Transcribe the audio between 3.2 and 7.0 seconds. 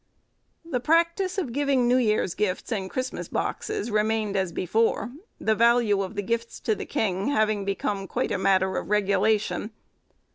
Boxes remained as before; the value of the gifts to the